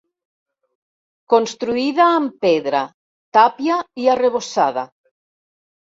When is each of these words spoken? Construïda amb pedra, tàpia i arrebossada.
Construïda 1.33 2.07
amb 2.21 2.33
pedra, 2.45 2.81
tàpia 3.39 3.77
i 4.05 4.09
arrebossada. 4.15 4.87